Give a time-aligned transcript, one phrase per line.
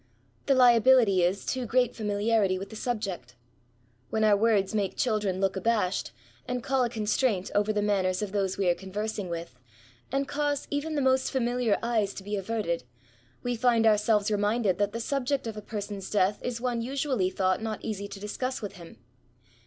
[0.47, 3.35] The fiabifity is to too great famifiarity with the subject.
[4.09, 6.11] When our words make children look abashed,
[6.47, 9.59] and call a constraint over the manners of those we are conversing with,
[10.11, 12.83] and cause even the most familiar eyes to be averted,
[13.43, 17.35] we find ourselves reminded that the subject of a person's death is one usually DEATH
[17.35, 17.49] TO THB INVALID.
[17.59, 18.97] 115 thought not easy to discuss with him.